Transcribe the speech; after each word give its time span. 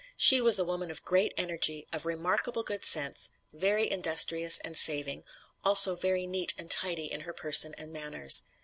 She 0.17 0.41
was 0.41 0.57
a 0.57 0.65
woman 0.65 0.89
of 0.89 1.05
great 1.05 1.31
energy, 1.37 1.87
of 1.93 2.07
remarkable 2.07 2.63
good 2.63 2.83
sense, 2.83 3.29
very 3.53 3.87
industrious 3.91 4.57
and 4.57 4.75
saving, 4.75 5.25
also 5.63 5.95
very 5.95 6.25
neat 6.25 6.55
and 6.57 6.71
tidy 6.71 7.11
in 7.11 7.21
her 7.21 7.33
person 7.33 7.75
and 7.77 7.93
manners. 7.93 8.41